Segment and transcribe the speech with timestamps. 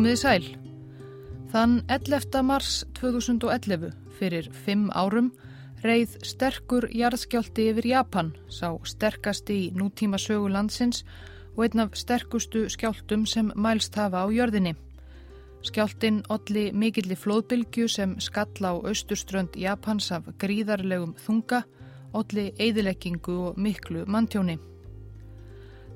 [0.00, 0.44] Komiði sæl.
[1.52, 2.38] Þann 11.
[2.48, 5.26] mars 2011 fyrir fimm árum
[5.84, 11.02] reið sterkur jarðskjálti yfir Japan, sá sterkasti í nútíma sögu landsins
[11.50, 14.72] og einn af sterkustu skjáltum sem mælst hafa á jörðinni.
[15.68, 21.60] Skjáltin olli mikilli flóðbylgju sem skall á austurströnd Japans af gríðarlegum þunga,
[22.16, 24.56] olli eðileggingu og miklu manntjóni.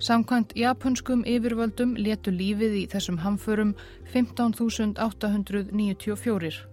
[0.04, 3.70] Samkvæmt japanskum yfirvöldum letu lífið í þessum hamförum
[4.12, 6.68] 15.894.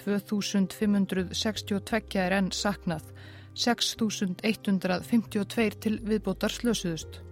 [0.00, 3.06] 2562 er enn saknað,
[3.54, 7.22] 6152 til viðbótar slösuðust.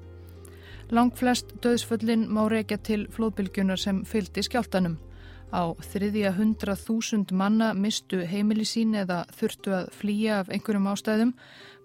[0.94, 5.02] Langflest döðsföllin má reykja til flóðbylgjunar sem fylgdi skjáltanum.
[5.50, 11.34] Á þriðja hundra þúsund manna mistu heimili sín eða þurftu að flýja af einhverjum ástæðum,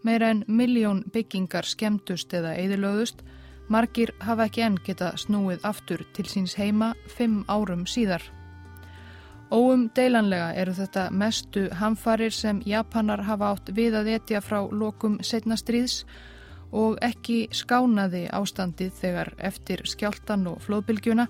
[0.06, 3.26] meira en miljón byggingar skemdust eða eðilöðust,
[3.70, 8.24] margir hafa ekki enn geta snúið aftur til síns heima fimm árum síðar.
[9.52, 15.20] Óum deilanlega eru þetta mestu hamfarir sem Japanar hafa átt við að etja frá lokum
[15.22, 16.04] setna stríðs
[16.76, 21.28] og ekki skánaði ástandið þegar eftir skjáltan og flóðbylgjuna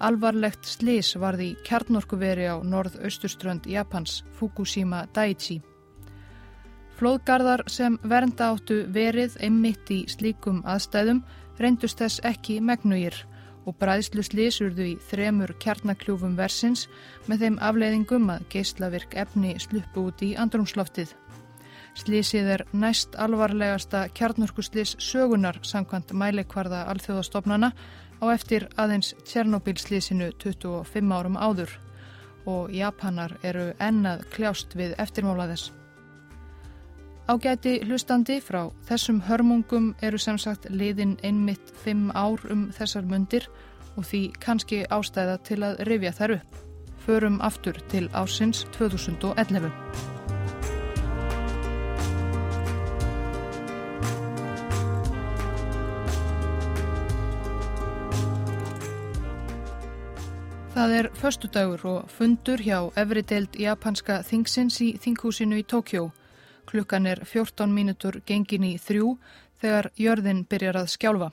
[0.00, 5.60] alvarlegt slis varði kjarnorkuveri á norð-austurströnd Japans Fukushima Daiichi.
[6.98, 11.20] Flóðgarðar sem vernda áttu verið einmitt í slíkum aðstæðum
[11.58, 13.16] reyndust þess ekki megnugir
[13.68, 16.86] og bræðslu slisurðu í þremur kjarnakljúfum versins
[17.28, 21.12] með þeim afleiðingum að geyslavirk efni sluppu út í andrumsloftið.
[21.98, 27.72] Slísið er næst alvarlegasta kjarnorkuslis sögunar samkvæmt mæleikvarða alþjóðastofnana
[28.22, 31.74] á eftir aðeins Tjernobyl-slísinu 25 árum áður
[32.48, 35.77] og Japanar eru ennað kljást við eftirmála þess.
[37.28, 43.44] Ágæti hlustandi frá þessum hörmungum eru sem sagt liðin einmitt fimm ár um þessar mundir
[44.00, 46.54] og því kannski ástæða til að rifja þær upp.
[47.04, 49.68] Förum aftur til ásins 2011.
[60.72, 66.06] Það er förstudagur og fundur hjá efrideild japanska þingsins í þinghúsinu í Tókjó
[66.68, 69.14] Klukkan er 14 mínutur gengin í þrjú
[69.62, 71.28] þegar jörðin byrjar að skjálfa.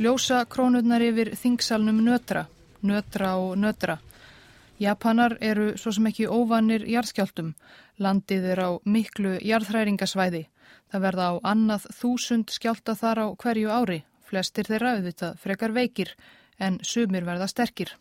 [0.00, 2.46] Ljósa krónurnar yfir þingsalnum nötra,
[2.82, 3.98] nötra og nötra.
[4.80, 7.52] Japanar eru svo sem ekki óvanir jarðskjáltum.
[8.00, 10.46] Landið er á miklu jarðhræringasvæði.
[10.90, 14.00] Það verða á annað þúsund skjálta þar á hverju ári.
[14.24, 16.14] Flestir þeirra auðvitað frekar veikir
[16.60, 17.94] en sumir verða sterkir.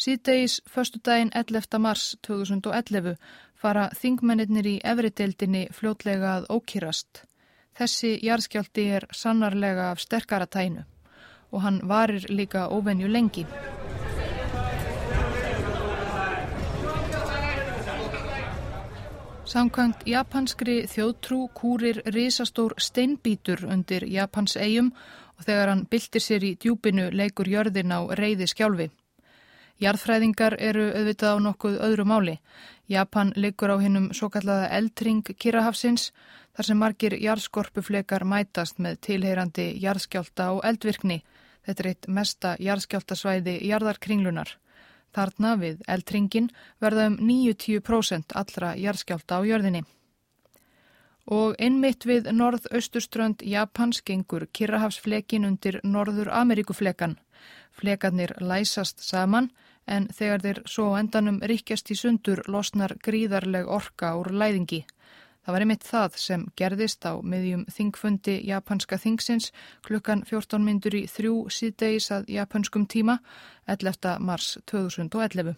[0.00, 1.78] Síðdeis förstu daginn 11.
[1.78, 3.16] mars 2011
[3.60, 7.24] fara þingmennir í efrideildinni fljótlega að ókýrast.
[7.76, 10.86] Þessi jarðskjálti er sannarlega af sterkara tænu
[11.50, 13.46] og hann varir líka óvenju lengi.
[19.50, 24.92] Samkvæmt japanskri þjóðtrú kúrir risastór steinbítur undir Japans eigum
[25.40, 28.90] og þegar hann byltir sér í djúpinu leikur jörðin á reyði skjálfi.
[29.80, 32.34] Jarðfræðingar eru auðvitað á nokkuð öðru máli.
[32.92, 36.10] Japan leikur á hinnum svo kallaða eldring Kirrahafsins
[36.52, 41.22] þar sem margir jarðskorpuflekar mætast með tilheyrandi jarðskjálta og eldvirkni.
[41.64, 44.52] Þetta er eitt mesta jarðskjáltasvæði jarðarkringlunar.
[45.16, 46.50] Þarna við eldringin
[46.84, 49.86] verða um 90% allra jarðskjálta á jörðinni
[51.30, 57.16] og einmitt við norð-austurströnd Japans gengur Kirrahafsflekin undir norður Ameríkuflekan.
[57.70, 59.50] Flekarnir læsast saman
[59.86, 64.82] en þegar þeir svo endanum ríkjast í sundur losnar gríðarleg orka úr læðingi.
[65.40, 69.48] Það var einmitt það sem gerðist á miðjum þingfundi japanska þingsins
[69.86, 73.18] klukkan 14 myndur í þrjú síðdeis að japanskum tíma
[73.66, 74.18] 11.
[74.20, 75.56] mars 2011.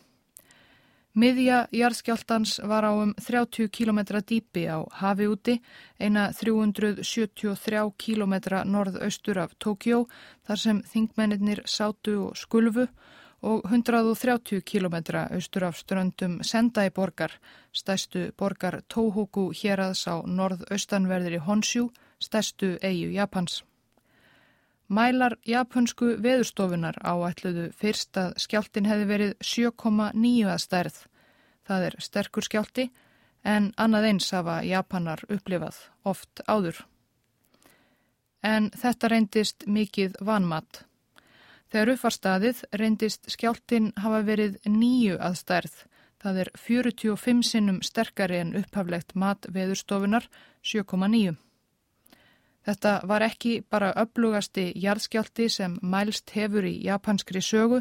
[1.13, 5.59] Miðja jarðskjáltans var á um 30 km dýpi á hafi úti,
[6.01, 10.07] eina 373 km norðaustur af Tókjó
[10.49, 12.87] þar sem þingmennir sátu og skulfu
[13.43, 14.97] og 130 km
[15.29, 17.37] austur af ströndum Sendai borgar,
[17.73, 23.61] stæstu borgar Tohoku hér aðs á norðaustanverðir í Honshu, stæstu eigu Japans.
[24.89, 30.97] Mælar japansku veðurstofunar áætluðu fyrst að skjáltin hefði verið 7,9 að stærð.
[31.63, 32.89] Það er sterkur skjálti
[33.45, 36.83] en annað eins hafa japanar upplifað oft áður.
[38.43, 40.83] En þetta reyndist mikið vanmatt.
[41.71, 45.77] Þegar uppvarstaðið reyndist skjáltin hafa verið nýju að stærð.
[46.23, 50.29] Það er 45 sinnum sterkari en upphaflegt mat veðurstofunar
[50.63, 51.39] 7,9.
[52.63, 57.81] Þetta var ekki bara upplugasti jarðskjálti sem mælst hefur í japanskri sögu,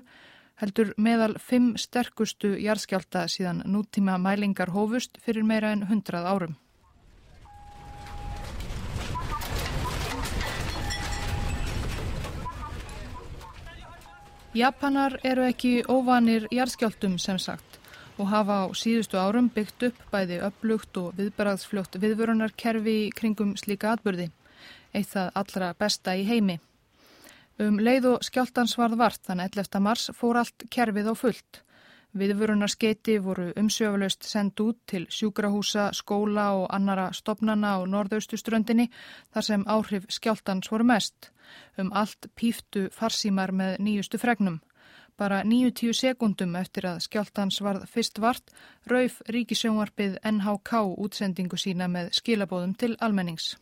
[0.57, 6.57] heldur meðal fimm sterkustu jarðskjálta síðan nútíma mælingar hófust fyrir meira en 100 árum.
[14.51, 17.77] Japanar eru ekki óvanir jarðskjáltum sem sagt
[18.19, 24.27] og hafa á síðustu árum byggt upp bæði upplugt og viðbaraðsfljótt viðvörunarkerfi kringum slíka atbyrði,
[24.93, 26.59] eitt það allra besta í heimi.
[27.61, 29.81] Um leið og skjáltans varð vart þann 11.
[29.83, 31.61] mars fór allt kerfið á fullt.
[32.17, 38.89] Viðvörunarsketi voru umsjöfalaust sendt út til sjúkrahúsa, skóla og annara stopnana á norðaustuströndinni
[39.31, 41.31] þar sem áhrif skjáltans voru mest.
[41.77, 44.59] Um allt píftu farsímar með nýjustu fregnum.
[45.17, 48.51] Bara 90 sekundum eftir að skjáltans varð fyrst vart
[48.91, 53.55] rauf ríkisjónvarpið NHK útsendingu sína með skilabóðum til almennings.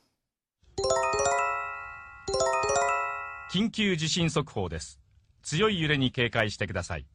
[3.52, 5.00] 緊急地震速報です。
[5.42, 7.08] 強い揺れに警戒してください。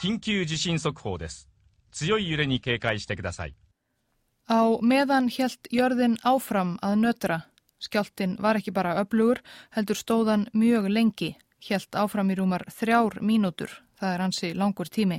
[0.00, 1.48] 緊急地震速報です。
[1.90, 3.56] 強い揺れに警戒してください。
[4.46, 7.40] Á meðan helt jörðin áfram að nötra.
[7.82, 9.42] Skjáltin var ekki bara öflugur,
[9.74, 11.34] heldur stóðan mjög lengi.
[11.68, 13.82] Helt áfram í rúmar þrjár mínútur.
[13.98, 15.18] Það er hansi langur tími.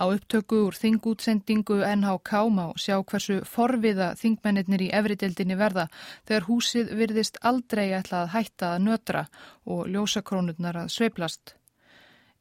[0.00, 5.86] Á upptöku úr þingútsendingu NHK má sjá hversu forviða þingmennir í efrideldinni verða
[6.26, 9.24] þegar húsið virðist aldrei ætla að hætta að nötra
[9.66, 11.54] og ljósakrónurnar að sveiplast.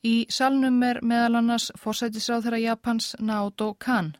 [0.07, 4.13] Í salnum er meðal annars fórsætisráð þeirra Japans Naoto Kan.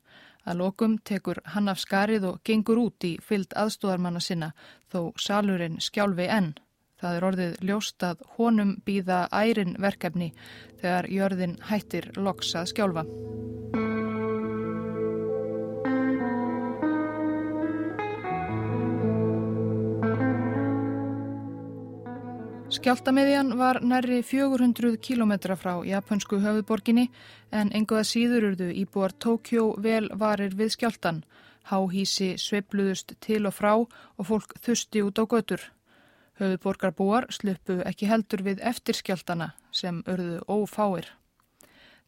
[0.44, 4.51] Að lokum tekur hann af skarið og gengur út í fyllt aðstóðarmanna sinna
[4.92, 6.57] þó salurinn skjálfi enn.
[7.00, 10.34] Það er orðið ljóst að honum býða ærin verkefni
[10.81, 13.06] þegar jörðin hættir loks að skjálfa.
[22.69, 27.07] Skjáltamiðjan var nærri 400 km frá japansku höfuborginni
[27.51, 31.24] en enguða síður urðu íbúar Tókjó vel varir við skjáltan.
[31.72, 35.66] Háhísi sveipluðust til og frá og fólk þusti út á götur.
[36.39, 41.09] Höfuborgarbúar sluppu ekki heldur við eftirskjáltana sem urðu ófáir.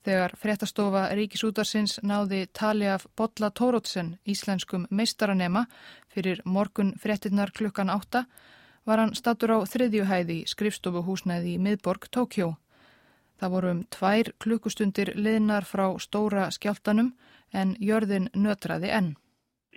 [0.02, 5.68] Þegar fréttastofa Ríkisútarsins náði tali af Bodla Tórótsen, íslenskum meistaranema,
[6.10, 8.24] fyrir morgun fréttinnar klukkan átta,
[8.88, 12.56] var hann statur á þriðjuhæði skrifstofuhúsnæði í miðborg Tókjó.
[13.38, 17.12] Það voru um tvær klukkustundir liðnar frá stóra skjáltanum
[17.54, 19.12] en jörðin nötraði enn.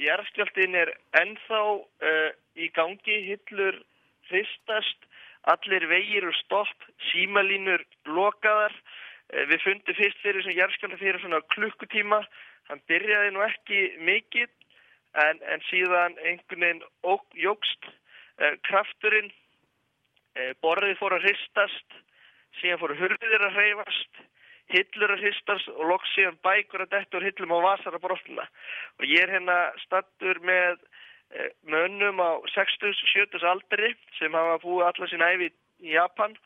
[0.00, 3.82] Jærskjáltin er ennþá uh, í gangi, hillur
[4.30, 5.08] hristast,
[5.52, 8.74] allir vegir og stopp, símalínur lokaðar.
[9.32, 12.22] Uh, við fundum fyrst fyrir sem jærskjálta fyrir svona klukkutíma,
[12.70, 14.48] hann byrjaði nú ekki mikill
[15.20, 17.92] en, en síðan einhvern veginn jógst
[18.34, 19.30] Eh, krafturinn,
[20.34, 21.98] eh, borðið fór að hristast,
[22.58, 24.22] síðan fór hurðir að hreyfast,
[24.74, 28.48] hillur að hristast og loks síðan bækur að detta úr hillum og vasar að brotna.
[28.98, 30.93] Og ég er hérna stattur með eh,
[31.66, 35.50] mönnum á 60-70 aldri sem hafa búið allar sín æfi
[35.82, 36.36] í Japan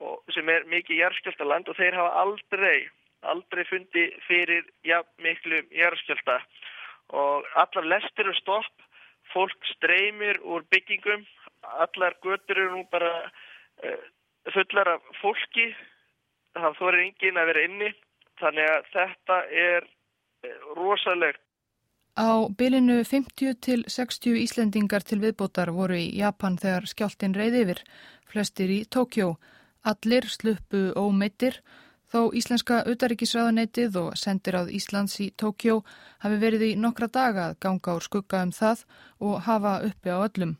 [0.00, 2.88] og sem er mikið jærskjölda land og þeir hafa aldrei,
[3.22, 6.38] aldrei fundið fyrir ja, miklu jærskjölda
[7.10, 8.86] og allar lestir og stopp
[9.32, 11.24] fólk streymir úr byggingum,
[11.62, 13.12] allar götur eru nú bara
[13.84, 14.00] uh,
[14.54, 15.70] fullar af fólki,
[16.56, 17.92] það þorir engin að vera inni,
[18.40, 21.42] þannig að þetta er uh, rosalegt.
[22.18, 27.84] Á bylinu 50 til 60 Íslendingar til viðbótar voru í Japan þegar skjáltin reyði yfir,
[28.26, 29.36] flestir í Tókjó.
[29.84, 31.62] Allir sluppu ómeittir
[32.10, 35.76] Þó Íslenska auðaríkisræðaneitið og sendir áð Íslands í Tókjó
[36.24, 38.82] hafi verið í nokkra daga að ganga úr skugga um það
[39.28, 40.56] og hafa uppi á öllum.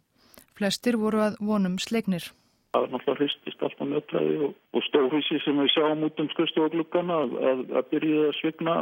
[0.55, 2.29] Flestir voru að vonum slegnir.
[2.71, 7.19] Það var náttúrulega hristist alltaf mötlaði og, og stóðhísi sem við sjáum út um skuðstofagluggana
[7.25, 8.77] að, að, að byrja að svigna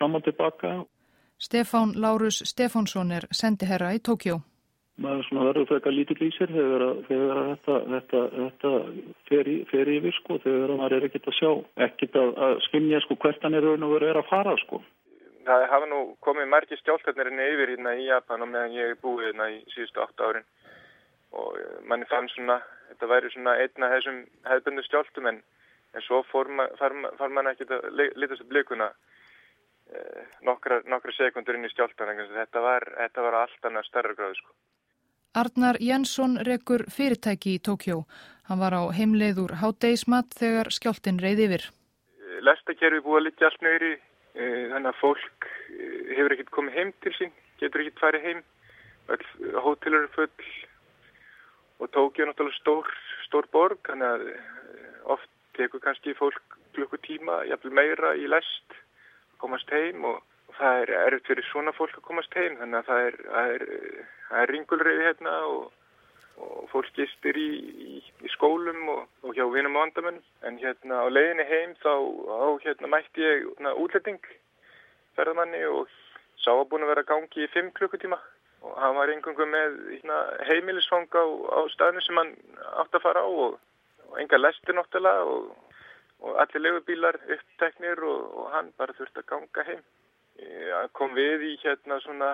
[0.00, 0.72] fram og tilbaka.
[1.40, 4.42] Stefán Lárus Stefánsson er sendiherra í Tókjó
[5.00, 8.72] maður svona verður frekar lítill í sér þegar, þegar þetta, þetta, þetta
[9.30, 11.50] fer, í, fer yfir sko, þegar maður er ekkert að sjá,
[11.86, 14.82] ekkert að, að skimja sko hvert hann er raun og verið að fara sko.
[15.48, 19.30] Það hafa nú komið margir stjáltarnir yfir hérna í Japan og meðan ég er búið
[19.30, 20.48] hérna í síðustu 8 árin.
[21.40, 22.58] Og eh, manni fann svona,
[22.90, 24.20] þetta væri svona einna þessum
[24.50, 25.40] hefðbundu stjáltum en,
[25.96, 28.90] en svo fór maður man ekkert að litast upp blikuna
[30.46, 34.54] nokkra, nokkra sekundur inn í stjáltan, þetta var, þetta var allt annað starra gráðu sko.
[35.40, 38.00] Arnar Jensson rekur fyrirtæki í Tókjó.
[38.50, 41.66] Hann var á heimleið úr hátdeismat þegar skjáltin reyði yfir.
[42.40, 43.90] lestakerfi búið að litja allt nöyri
[44.34, 45.46] þannig að fólk
[46.16, 48.42] hefur ekkert komið heim til sín, getur ekkert farið heim
[49.64, 50.48] hótelur eru full
[51.80, 52.90] og Tókio er náttúrulega stór,
[53.26, 54.24] stór borg þannig að
[55.14, 58.76] oft tekur kannski fólk klukkutíma, jafnvel meira í lest
[59.40, 60.20] komast heim og
[60.60, 63.64] það er erfitt fyrir svona fólk að komast heim þannig að það er, er,
[64.42, 65.70] er ringulriði hérna og,
[66.40, 67.48] og fólk gistir í,
[67.94, 71.92] í, í skólum og, og hjá vinum og andamenn en hérna á leiðinni heim þá
[71.94, 74.20] á, hérna mætti ég na, útletting
[75.18, 75.88] ferðamanni og
[76.40, 78.20] sá að búin að vera gangi í fimm klukkutíma
[78.60, 82.36] og hann var einhverjum með hérna, heimilisfang á, á staðinu sem hann
[82.82, 85.50] átt að fara á og enga lestir náttúrulega og
[86.20, 89.82] og allir legubílar uppteknir og, og hann bara þurfti að ganga heim.
[90.40, 92.30] Ég kom við í hérna svona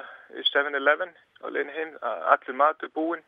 [0.52, 1.10] 7-Eleven
[1.42, 3.24] á legin heim, allir matur búinn,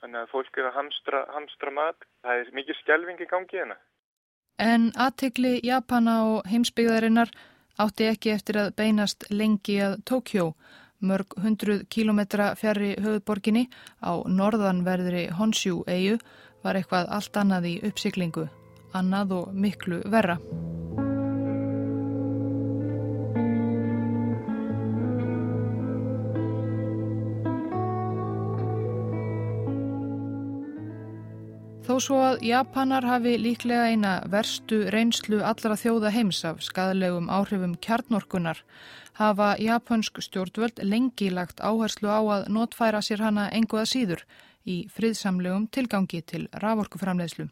[0.00, 2.08] þannig að fólk er að hamstra, hamstra mat.
[2.26, 3.78] Það er mikið skjelving í gangi hérna.
[4.58, 7.30] En aðtegli Japana og heimsbyggðarinnar
[7.78, 10.48] átti ekki eftir að beinast lengi að Tókjó,
[10.98, 13.68] mörg hundruð kílometra fjari höfuborginni
[14.02, 16.18] á norðanverðri Honshu eigu
[16.64, 18.48] var eitthvað allt annað í uppsiklingu
[18.98, 20.38] annað og miklu verra.
[32.02, 38.62] Svo að Japanar hafi líklega eina verstu reynslu allra þjóða heims af skadalegum áhrifum kjarnorkunar
[39.18, 44.24] hafa japansk stjórnvöld lengi lagt áherslu á að notfæra sér hana enguða síður
[44.66, 47.48] í friðsamlegum tilgangi til raforkuframleðslu.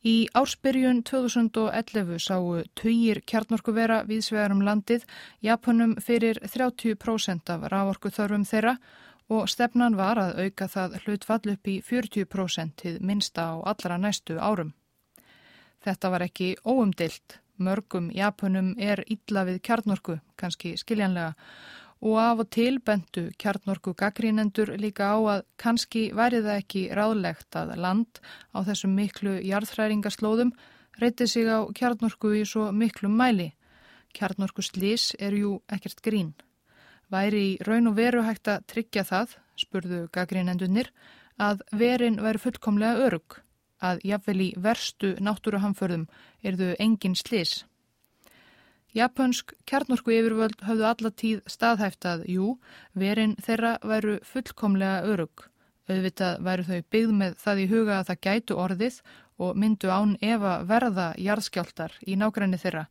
[0.00, 5.04] Í ársbyrjun 2011 sáu töyir kjarnorkuvera viðsvegarum landið
[5.44, 8.78] Japanum fyrir 30% af rávorku þörfum þeirra
[9.30, 14.38] og stefnan var að auka það hlutfall upp í 40% til minsta á allra næstu
[14.38, 14.74] árum.
[15.80, 17.38] Þetta var ekki óumdilt.
[17.60, 21.34] Mörgum Japanum er illa við kjarnorku, kannski skiljanlega,
[22.00, 27.56] og af og til bentu kjarnorku gaggrínendur líka á að kannski væri það ekki ráðlegt
[27.60, 28.20] að land
[28.56, 30.54] á þessum miklu jarðhræringaslóðum
[31.00, 33.52] reyti sig á kjarnorku í svo miklu mæli.
[34.16, 36.32] Kjarnorku slís er jú ekkert grín.
[37.10, 40.92] Væri í raun og veru hægt að tryggja það, spurðu gaggrínendunir,
[41.40, 43.40] að verin væri fullkomlega örug,
[43.82, 46.06] að jafnvel í verstu náttúruhamförðum
[46.46, 47.64] erðu engin slís.
[48.94, 52.56] Japansk kjarnorku yfirvöld hafðu alla tíð staðhæft að, jú,
[52.98, 55.46] verin þeirra væru fullkomlega örug.
[55.90, 58.98] Auðvitað væru þau byggð með það í huga að það gætu orðið
[59.40, 62.84] og myndu án efa verða jarðskjáltar í nákvæmni þeirra.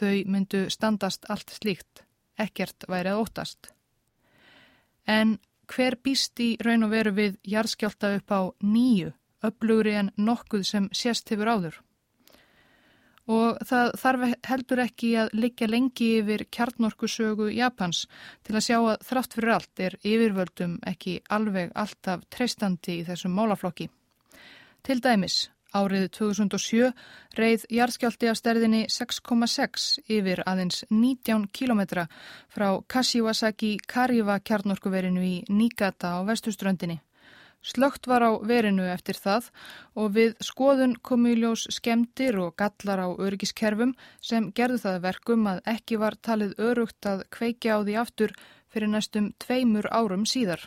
[0.00, 2.02] Þau myndu standast allt slíkt.
[2.38, 3.72] Ekkert væri að óttast.
[5.06, 5.38] En
[5.72, 9.12] hver býst í raun og veru við jarðskjálta upp á nýju,
[9.46, 11.82] upplugri en nokkuð sem sést hefur áður?
[13.26, 18.04] og það þarf heldur ekki að liggja lengi yfir kjarnorkusögu Japans
[18.46, 23.34] til að sjá að þrátt fyrir allt er yfirvöldum ekki alveg alltaf treystandi í þessum
[23.34, 23.88] málaflokki.
[24.86, 26.92] Til dæmis, árið 2007
[27.38, 32.06] reið jarðskjálti af stærðinni 6,6 yfir aðeins 19 kilometra
[32.52, 37.00] frá Kashiwasaki Kariwa kjarnorkuverinu í Niigata á vestuströndinni.
[37.66, 39.48] Slögt var á verinu eftir það
[39.98, 45.48] og við skoðun komu í ljós skemdir og gallar á örgiskerfum sem gerðu það verkum
[45.50, 48.36] að ekki var talið örugt að kveikja á því aftur
[48.70, 50.62] fyrir næstum tveimur árum síðar.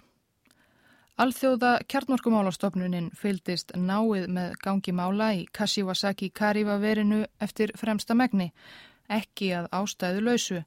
[1.20, 8.54] Alþjóða kjarnorkumálastofnunin fylgdist náið með gangi mála í Kashiwasaki Kariwa verinu eftir fremsta megni,
[9.12, 10.62] ekki að ástæðu lausu.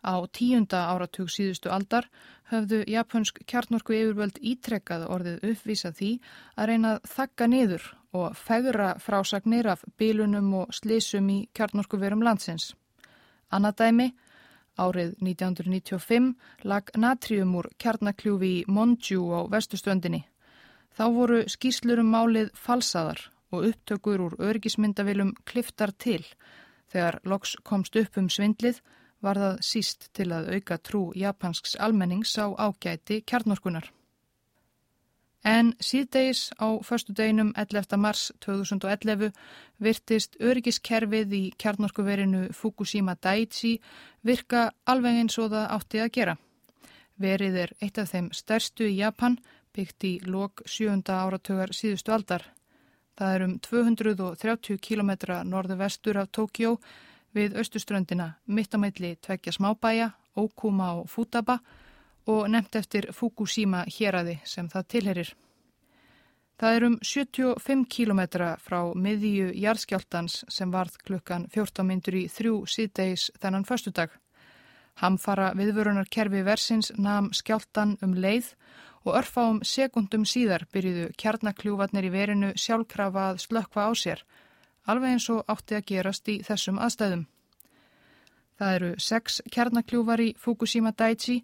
[0.00, 2.08] Á tíunda áratug síðustu aldar
[2.48, 6.10] höfðu japonsk kjarnorku yfirvöld ítrekkað orðið uppvísa því
[6.56, 12.72] að reyna að þakka niður og fegra frásagnir af bílunum og slísum í kjarnorkuverum landsins.
[13.52, 14.14] Annadæmi,
[14.80, 16.32] árið 1995
[16.64, 20.24] lag natrium úr kjarnakljúfi í Monju á vestustöndinni.
[20.96, 26.24] Þá voru skýslur um málið falsaðar og upptökur úr örgismyndavilum kliftar til
[26.90, 28.80] þegar loks komst upp um svindlið
[29.20, 33.90] var það síst til að auka trú japansks almennings á ágæti kjarnorkunar.
[35.44, 37.96] En síðdeis á förstu deginum 11.
[37.96, 39.32] mars 2011
[39.80, 43.78] virtist öryggiskerfið í kjarnorkuverinu Fukushima Daiichi
[44.22, 46.36] virka alveg eins og það átti að gera.
[47.16, 49.38] Verið er eitt af þeim stærstu í Japan,
[49.72, 51.00] byggt í lok 7.
[51.08, 52.44] áratögar síðustu aldar.
[53.16, 55.10] Það er um 230 km
[55.48, 56.76] norðu vestur af Tókjó
[57.32, 61.88] við austuströndina mitt á meilli tvekja smábæja, Okuma og Futaba og
[62.48, 65.30] nefnt eftir Fukushima héradi sem það tilherir.
[66.60, 72.58] Það er um 75 kílometra frá miðju jarðskjáltans sem varð klukkan 14 myndur í þrjú
[72.68, 74.12] síðdeis þennan förstudag.
[75.00, 78.52] Hamfara viðvörunarkerfi versins nam skjáltan um leið
[79.06, 84.20] og örfáum sekundum síðar byrjuðu kjarnakljúvatnir í verinu sjálfkrafa að slökva á sér,
[84.84, 87.24] alveg eins og átti að gerast í þessum aðstæðum.
[88.60, 91.40] Það eru sex kjarnakljúvar í Fukushima Daiichi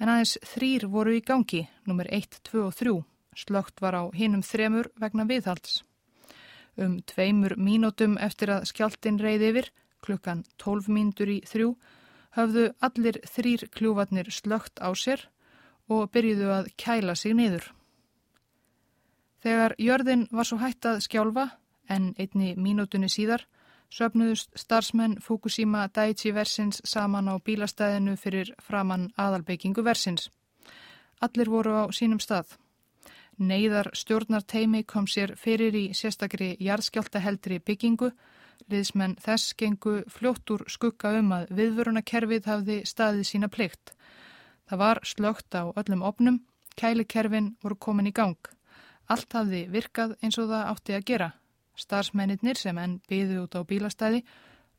[0.00, 2.94] en aðeins þrýr voru í gangi, nummer 1, 2 og 3.
[3.34, 5.82] Slögt var á hinum þremur vegna viðhalds.
[6.78, 9.70] Um tveimur mínútum eftir að skjáltin reyði yfir,
[10.02, 11.74] klukkan 12 mínútur í þrjú,
[12.34, 15.28] höfðu allir þrýr kljúvatnir slögt á sér
[15.88, 17.70] og byrjuðu að kæla sig niður.
[19.44, 21.50] Þegar jörðin var svo hægt að skjálfa,
[21.88, 23.44] en einni mínútunni síðar,
[23.94, 30.30] söpnuðust starfsmenn Fukushima Daiichi versins saman á bílastæðinu fyrir framann aðalbyggingu versins.
[31.22, 32.56] Allir voru á sínum stað.
[33.38, 38.10] Neiðar stjórnarteimi kom sér fyrir í sérstakri jarðskjáltaheldri byggingu,
[38.70, 43.94] liðsmenn þess gengu fljóttur skugga um að viðvörunakerfið hafði staðið sína plikt.
[44.70, 46.42] Það var slögt á öllum opnum,
[46.74, 48.38] kælikerfin voru komin í gang.
[49.06, 51.32] Allt hafði virkað eins og það átti að gera.
[51.74, 54.22] Starsmennir sem enn byðu út á bílastæði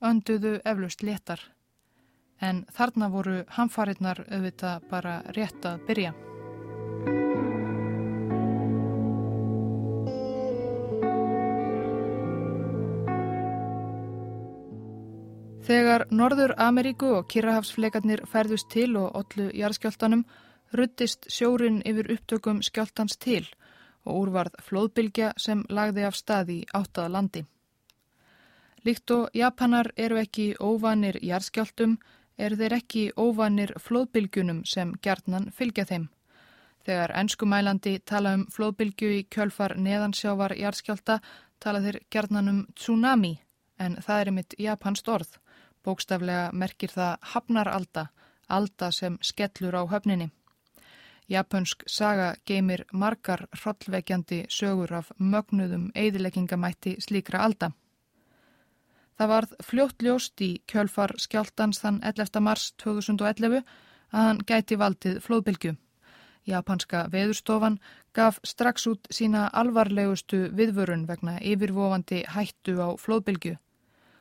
[0.04, 1.42] önduðu eflust léttar.
[2.42, 6.14] En þarna voru hamfarinnar auðvita bara rétt að byrja.
[15.66, 20.26] Þegar Norður Ameríku og Kirrahafsfleikarnir færðust til og ollu jarðskjáltanum
[20.78, 23.65] ruttist sjórin yfir upptökum skjáltans til og
[24.06, 27.46] úrvarð flóðbylgja sem lagði af staði áttað landi.
[28.86, 31.98] Líkt og Japanar eru ekki óvanir jarðskjáltum
[32.38, 36.10] er þeir ekki óvanir flóðbylgjunum sem gerðnan fylgja þeim.
[36.86, 41.18] Þegar ennskumælandi tala um flóðbylgju í kjölfar neðansjávar jarðskjálta
[41.60, 43.40] tala þeir gerðnan um tsunami
[43.80, 45.32] en það er mitt japanst orð.
[45.86, 48.08] Bókstaflega merkir það hafnaralda,
[48.50, 50.30] alda sem skellur á höfninni.
[51.32, 57.72] Japansk saga geymir margar hrollvekjandi sögur af mögnuðum eðileggingamætti slíkra alda.
[59.18, 62.42] Það varð fljótt ljóst í kjölfar skjáltans þann 11.
[62.44, 63.64] mars 2011
[64.12, 65.76] að hann gæti valdið flóðbylgu.
[66.46, 67.80] Japanska veðurstofan
[68.14, 73.56] gaf strax út sína alvarlegustu viðvörun vegna yfirvofandi hættu á flóðbylgu.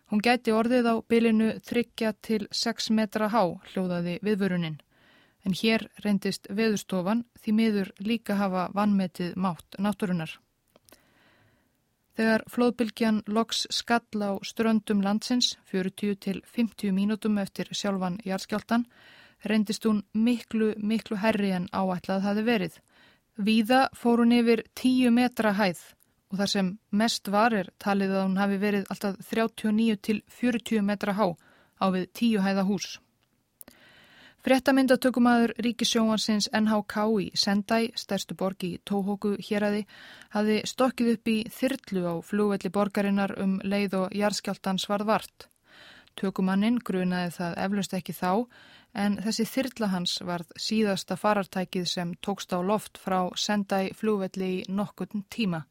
[0.09, 4.81] Hún gæti orðið á bylinu þryggja til 6 metra há hljóðaði viðvörunin.
[5.45, 10.39] En hér reyndist veðustofan því miður líka hafa vannmetið mátt náttúrunar.
[12.15, 18.87] Þegar flóðbylgjan loks skall á ströndum landsins 40 til 50 mínútum eftir sjálfan jarðskjáltan
[19.45, 22.79] reyndist hún miklu, miklu herri en áætlað hafi verið.
[23.37, 25.83] Víða fór hún yfir 10 metra hæð
[26.31, 30.87] og þar sem mest var er talið að hún hafi verið alltaf 39 til 40
[30.87, 31.27] metra há
[31.83, 32.99] á við 10 hæða hús.
[34.45, 39.87] Frettamyndatökumadur Ríkisjóansins NHK í Sendai, stærstu borg í Tóhóku héræði,
[40.35, 45.49] hafi stokkið upp í þyrlu á flúvelli borgarinnar um leið og jarðskjáltans varð vart.
[46.21, 48.31] Tökumannin grunaði það eflust ekki þá
[48.93, 54.63] en þessi þyrla hans varð síðasta farartækið sem tókst á loft frá Sendai flúvelli í
[54.69, 55.65] nokkutn tíma.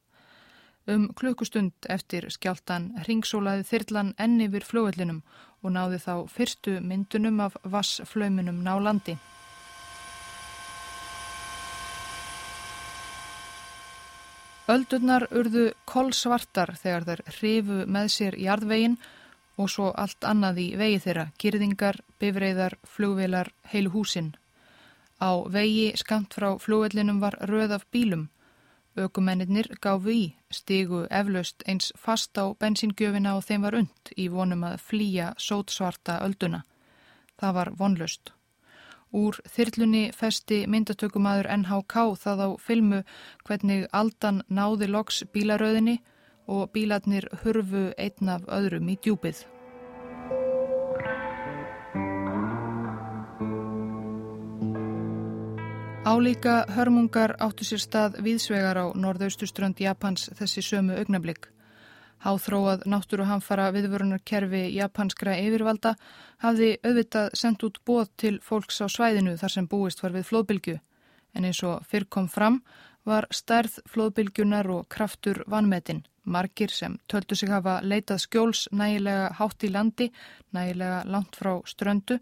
[0.89, 5.21] Um klukkustund eftir skjáltan ringsólaði þyrlan enni vir fljóðellinum
[5.63, 9.15] og náði þá fyrstu myndunum af vassflauminum ná landi.
[14.73, 18.95] Öldurnar urðu kolsvartar þegar þær hrifu með sér jarðvegin
[19.59, 24.31] og svo allt annað í vegi þeirra, girðingar, bifreiðar, fljóðvelar, heilu húsin.
[25.19, 28.29] Á vegi skamt frá fljóðellinum var röð af bílum
[28.95, 34.65] Ökumennir gáfu í, stigu eflaust eins fast á bensingjöfina og þeim var und í vonum
[34.67, 36.61] að flýja sótsvarta ölduna.
[37.41, 38.33] Það var vonlust.
[39.13, 43.01] Úr þyrlunni festi myndatökumadur NHK það á filmu
[43.45, 45.99] hvernig aldan náði loks bílaröðinni
[46.47, 49.45] og bílarnir hurfu einn af öðrum í djúpið.
[56.03, 61.45] Álíka hörmungar áttu sér stað viðsvegar á norðaustuströnd Japans þessi sömu augnablík.
[62.25, 65.93] Háþróað náttúruhamfara viðvörunarkerfi japanskra yfirvalda
[66.43, 70.75] hafði auðvitað sendt út bóð til fólks á svæðinu þar sem búist var við flóðbylgu.
[71.39, 72.57] En eins og fyrr kom fram
[73.07, 76.03] var stærð flóðbylgunar og kraftur vanmetin.
[76.27, 80.09] Margir sem töldu sig hafa leitað skjóls nægilega hátt í landi,
[80.51, 82.19] nægilega langt frá ströndu,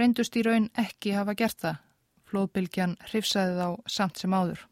[0.00, 1.84] reyndust í raun ekki hafa gert það
[2.28, 4.66] Flóðbylgjan hrifsaði þá samt sem áður.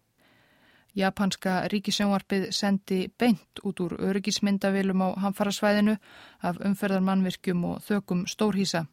[0.96, 5.98] Japanska ríkisjónvarpið sendi beint út úr öryggismyndavilum á hamfarasvæðinu
[6.40, 8.86] af umferðarmannvirkjum og þökum stórhísa.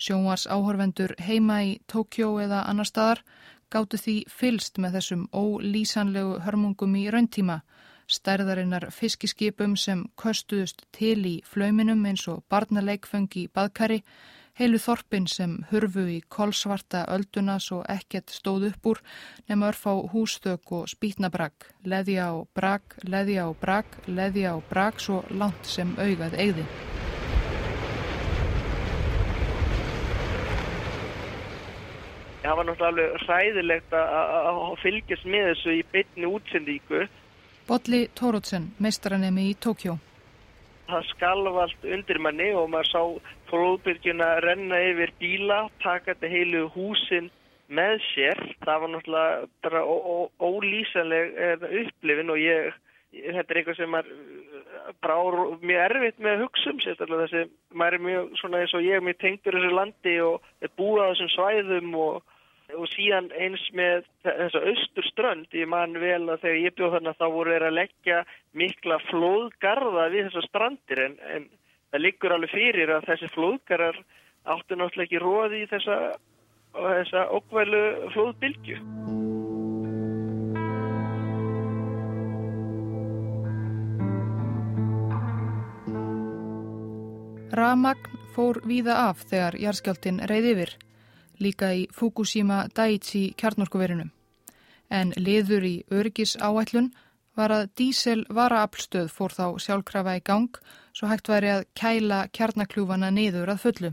[0.00, 3.22] Sjónvars áhorfendur heima í Tókjó eða annar staðar
[3.72, 7.60] gáttu því fylst með þessum ólýsanlegu hörmungum í rauntíma,
[8.06, 14.02] stærðarinnar fiskiskipum sem köstuðust til í flauminum eins og barnaleikfengi í badkari,
[14.56, 19.02] heilu þorpin sem hurfu í kolsvarta ölduna svo ekkert stóð upp úr
[19.50, 25.00] nema örf á hústök og spýtnabrak, leðja á brak, leðja á brak, leðja á brak
[25.00, 26.64] svo langt sem augað eigði.
[32.46, 37.06] Það var náttúrulega alveg ræðilegt að fylgjast með þessu í bytni útsendíku.
[37.66, 39.98] Bodli Tórótsen, meistaranemi í Tókjó
[40.90, 43.02] það skalv allt undir manni og maður sá
[43.50, 47.30] flóðbyrgjuna renna yfir bíla, taka þetta heilu húsin
[47.66, 48.42] með sér.
[48.64, 49.84] Það var náttúrulega bara
[50.48, 51.38] ólýsanleg
[51.82, 52.78] upplifin og ég,
[53.16, 58.06] þetta er eitthvað sem maður eh, bara mjög erfitt með hugsun, sérstaklega þessi, maður er
[58.06, 62.00] mjög svona eins og ég, mjög tengdur þessu landi og er búið á þessum svæðum
[62.06, 62.35] og
[62.74, 67.26] og síðan eins með þessa austurströnd, ég man vel að þegar ég bjóð þarna þá
[67.30, 68.22] voru þeir að leggja
[68.58, 71.46] mikla flóðgarða við þessar strandir en, en
[71.92, 74.00] það liggur alveg fyrir að þessi flóðgarðar
[74.56, 75.98] áttu náttúrulega ekki róði í þessa,
[76.74, 77.84] þessa okkvælu
[78.16, 78.80] flóðbylgju.
[87.56, 90.72] Ramagn fór víða af þegar jarðskjáltin reyði yfir
[91.42, 94.08] líka í Fukushima Daiichi kjarnorkuverinu.
[94.90, 96.92] En liður í örgis áætlun
[97.36, 100.58] var að dísel varaaflstöð fór þá sjálfkrafa í gang
[100.96, 103.92] svo hægt væri að kæla kjarnakljúfana niður að fullu.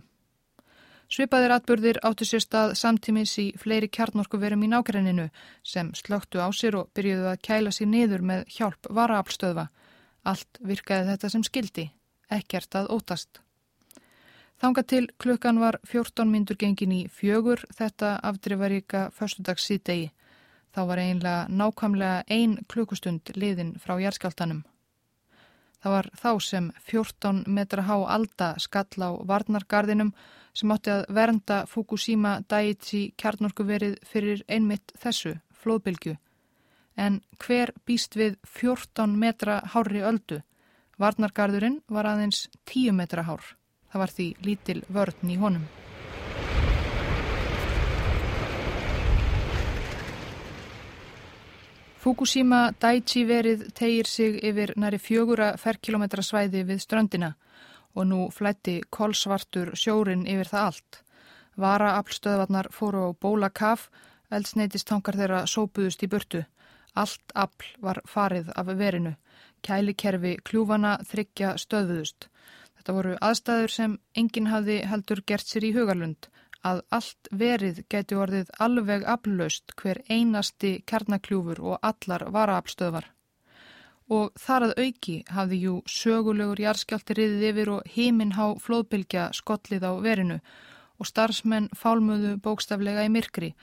[1.13, 5.27] Svipaðir atbyrðir áttu sér stað samtímis í fleiri kjarnorkuverum í nákrenninu
[5.73, 9.67] sem slögtu á sér og byrjuðu að kæla sér niður með hjálp varaaflstöðva.
[10.23, 11.89] Allt virkaði þetta sem skildi,
[12.32, 13.42] ekkert að ótast.
[14.63, 20.06] Þanga til klukkan var 14 myndur gengin í fjögur þetta afdrifaríka förstudags síðdegi.
[20.71, 24.62] Þá var einlega nákvæmlega ein klukkustund liðin frá jærskaltanum.
[25.84, 30.13] Það var þá sem 14 metra há alda skall á varnargarðinum
[30.56, 36.13] sem átti að vernda Fukushima Daiichi kjarnorkuverið fyrir einmitt þessu, flóðbylgu.
[36.95, 40.39] En hver býst við 14 metra hári öldu?
[40.95, 43.43] Varnargarðurinn var aðeins 10 metra hár.
[43.93, 45.65] Það var því lítil vörn í honum.
[52.01, 57.29] Fukushima Daiichi verið tegir sig yfir næri fjögura ferkilometra svæði við ströndina
[57.93, 60.99] og nú flætti kolsvartur sjórin yfir það allt.
[61.56, 63.91] Vara aflstöðvarnar fóru á bóla kaf,
[64.34, 66.43] eldsneitistangar þeirra sópuðust í burtu.
[66.97, 69.13] Allt afl var farið af verinu.
[69.62, 72.32] Kælikerfi kljúfana þryggja stöðuðust.
[72.83, 76.25] Þetta voru aðstæður sem enginn hafði heldur gert sér í hugarlund
[76.67, 83.07] að allt verið geti orðið alveg aflaust hver einasti kjarnakljúfur og allar varaaflstöðvar.
[84.11, 89.91] Og þar að auki hafði jú sögulegur jarðskjálti riðið yfir og heiminhá flóðbylgja skollið á
[90.03, 90.41] verinu
[90.99, 93.53] og starfsmenn fálmuðu bókstaflega í myrkri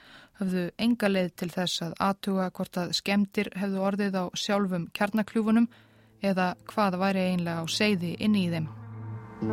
[0.41, 5.69] hafðu enga leið til þess að aðtuga hvort að skemdir hefðu orðið á sjálfum kjarnakljúfunum
[6.25, 8.71] eða hvað væri einlega á segði inni í þeim.
[9.41, 9.45] Í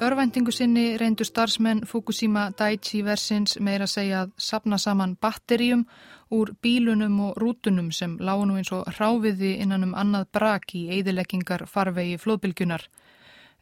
[0.00, 5.84] örvæntingu sinni reyndu starfsmenn Fukushima Daiichi versins meira segja að sapna saman batterjum
[6.32, 10.86] úr bílunum og rútunum sem lágu nú eins og ráfiði innan um annað brak í
[10.96, 12.86] eidileggingar farvegi flóðbylgunar.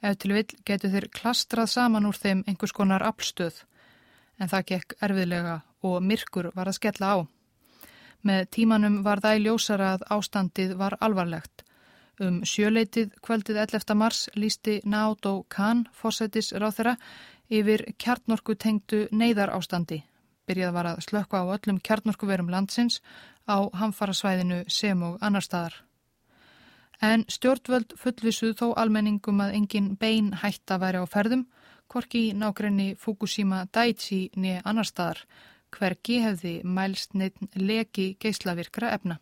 [0.03, 3.65] Ef til vill getur þeir klastrað saman úr þeim einhvers konar aflstöð
[4.39, 7.38] en það gekk erfiðlega og myrkur var að skella á.
[8.27, 11.65] Með tímanum var það í ljósara að ástandið var alvarlegt.
[12.19, 13.95] Um sjöleitið kvöldið 11.
[13.95, 16.97] mars lísti Naoto Kan, fósætis ráþera,
[17.49, 20.03] yfir kjartnorku tengdu neyðar ástandi.
[20.49, 22.99] Byrjað var að slökka á öllum kjartnorkuverum landsins
[23.47, 25.77] á hamfarasvæðinu sem og annar staðar.
[27.01, 31.47] En stjórnvöld fullvisuð þó almenningum að engin bein hætta væri á ferðum,
[31.87, 35.23] korki nákrenni Fukushima Daiichi niður annar staðar,
[35.75, 39.19] hvergi hefði mælst neitt leki geyslavirkra efna.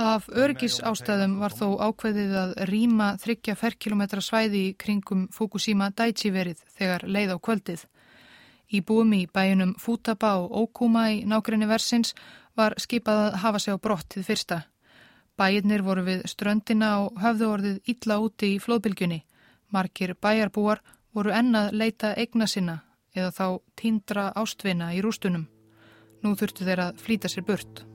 [0.00, 6.62] Af örgis ástæðum var þó ákveðið að rýma þryggja ferkilometra svæði kringum Fukushima Daiichi verið
[6.78, 7.84] þegar leið á kvöldið.
[8.70, 12.14] Í búum í bæjunum Futaba og Okuma í nákrenni versins
[12.56, 14.62] var skipað að hafa sig á brott til fyrsta.
[15.40, 19.22] Bæirnir voru við ströndina og höfðu orðið illa úti í flóðbylgjunni.
[19.72, 20.82] Markir bæjarbúar
[21.16, 22.74] voru ennað leita eigna sinna
[23.16, 23.46] eða þá
[23.80, 25.46] tindra ástvinna í rústunum.
[26.20, 27.86] Nú þurftu þeir að flýta sér burt.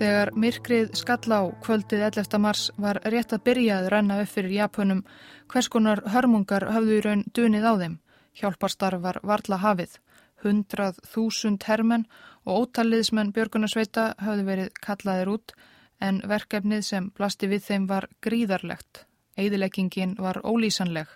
[0.00, 2.38] Þegar myrkrið skall á kvöldið 11.
[2.42, 5.06] mars var rétt að byrja að renna upp fyrir Japunum
[5.52, 8.00] hvers konar hörmungar hafðu í raun dunið á þeim.
[8.38, 9.98] Hjálparstarf var varla hafið.
[10.44, 12.06] Hundrað þúsund hermenn
[12.46, 15.54] og ótaliðsmenn Björgunarsveita hafðu verið kallaðir út
[16.00, 19.04] en verkefnið sem blasti við þeim var gríðarlegt.
[19.36, 21.08] Eðileggingin var ólýsanleg.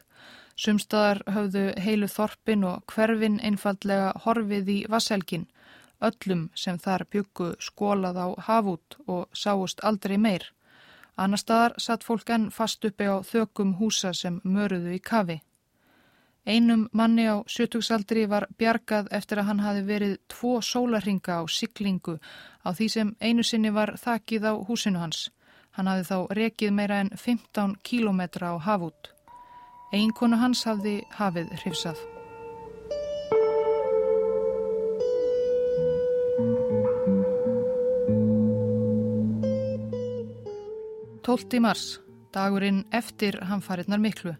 [0.56, 5.48] Sumstaðar hafðu heilu þorpin og hverfin einfallega horfið í vasselgin
[6.04, 10.50] öllum sem þar byggu skólað á hafút og sáust aldrei meir.
[11.16, 15.40] Annar staðar satt fólk enn fast uppi á þökum húsa sem möruðu í kafi.
[16.46, 22.18] Einum manni á sjötugsaldri var bjargað eftir að hann hafi verið tvo sólarhinga á siklingu
[22.60, 25.30] á því sem einu sinni var þakið á húsinu hans.
[25.72, 29.14] Hann hafi þá rekið meira en 15 kílometra á hafút.
[29.92, 31.96] Einkonu hans hafði hafið hrifsað.
[41.24, 41.60] 12.
[41.60, 42.00] mars,
[42.36, 44.36] dagurinn eftir hamfarinnar miklu.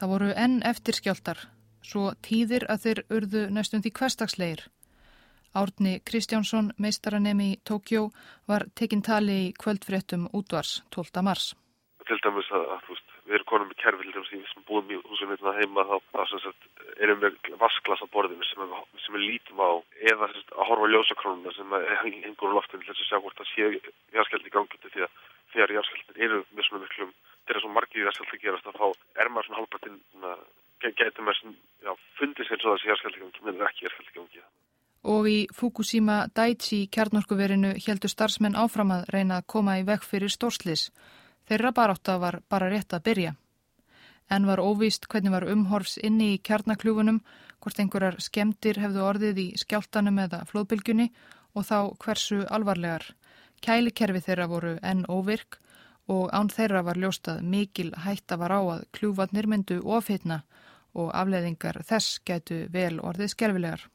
[0.00, 1.40] Það voru enn eftir skjáltar,
[1.84, 4.62] svo tíðir að þeir urðu næstum því hverstagsleir.
[5.52, 8.06] Árni Kristjánsson, meistaranemi í Tókjó,
[8.48, 11.20] var tekinn tali í kvöldfréttum útvars 12.
[11.26, 11.50] mars.
[12.08, 15.84] Til dæmis að, að veist, við erum konum í sem búum í húsum hérna heima
[15.84, 15.96] þá
[17.04, 18.72] erum við vasklas á borðinu sem,
[19.04, 19.70] sem við lítum á
[20.12, 21.76] eða sagt, að horfa ljósakrónuna sem
[22.24, 23.68] hengur á loftinu til þess að sjá hvort það sé
[24.16, 25.20] jáskjald í gangi til því að
[25.52, 27.12] þegar járskjaldin eru með svona miklum,
[27.50, 28.86] þegar svo margir járskjaldi gerast þá
[29.18, 29.98] er maður svona halvpartinn
[30.80, 34.42] getur maður svona, fundið sér svo þessi járskjaldi gangi, menn er ekki járskjaldi gangi.
[35.10, 40.32] Og í Fukushima Daiichi kjarnorkuverinu heldur starfsmenn áfram að reyna að koma í vekk fyrir
[40.32, 40.90] stórslis.
[41.48, 43.32] Þeirra barátta var bara rétt að byrja.
[44.30, 47.22] En var óvíst hvernig var umhorfs inni í kjarnakljúfunum,
[47.60, 51.08] hvort einhverjar skemdir hefðu orðið í skjáltanum eða flóðbylgjunni
[51.56, 53.08] og þá hversu alvarlegar.
[53.64, 55.58] Kælikerfi þeirra voru enn óvirk
[56.10, 60.42] og án þeirra var ljóstað mikil hætta var á að kljúvatnir myndu ofitna
[60.98, 63.86] og afleðingar þess getu vel orðið skerfilegar.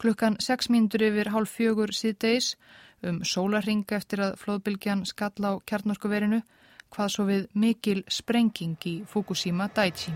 [0.00, 2.54] Klukkan 6 mínútur yfir hálf fjögur síðdeis
[3.02, 6.40] um sólarring eftir að flóðbylgjan skall á kjarnorkuverinu
[6.90, 10.14] hvað svo við mikil sprenging í Fukushima Daiichi.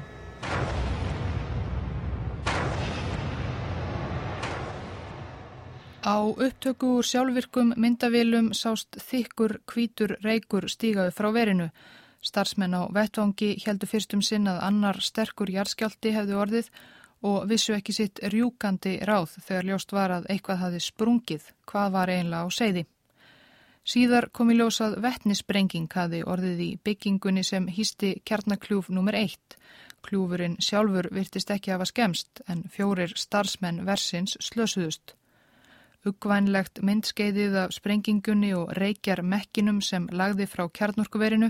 [6.05, 11.71] Á upptöku úr sjálfvirkum myndavélum sást þykkur kvítur reykur stígaði frá verinu.
[12.21, 16.69] Starsmenn á vettvangi heldur fyrstum sinn að annar sterkur jarðskjálti hefði orðið
[17.25, 22.13] og vissu ekki sitt rjúkandi ráð þegar ljóst var að eitthvað hafi sprungið, hvað var
[22.13, 22.85] einlega á seiði.
[23.85, 29.23] Síðar kom í ljósað vettnisbrenging hafi orðið í byggingunni sem hýsti kjarnakljúf nr.
[29.25, 29.59] 1.
[30.05, 35.17] Kljúfurinn sjálfur virtist ekki hafa skemst en fjórir starfsmenn versins slösuðust.
[36.05, 41.49] Uggvænlegt myndskeiðið af sprengingunni og reykjar mekkinum sem lagði frá kjarnorkuverinu